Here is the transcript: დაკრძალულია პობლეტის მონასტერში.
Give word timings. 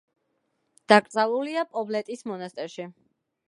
დაკრძალულია 0.93 1.67
პობლეტის 1.77 2.27
მონასტერში. 2.33 2.91